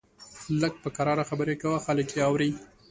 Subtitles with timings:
[0.61, 2.49] لږ په کرار خبرې کوه، خلک يې اوري!